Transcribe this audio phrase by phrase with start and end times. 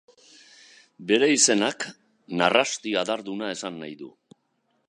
[1.11, 1.87] Bere izenak
[2.41, 4.15] narrasti adarduna esan nahi du.